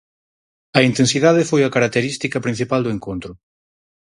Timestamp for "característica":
1.75-2.43